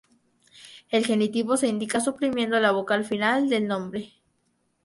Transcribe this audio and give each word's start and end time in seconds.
El 0.89 1.05
genitivo 1.05 1.57
se 1.57 1.67
indica 1.67 1.99
suprimiendo 1.99 2.59
la 2.59 2.71
vocal 2.71 3.05
final 3.05 3.49
del 3.49 3.67
nombre. 3.67 4.13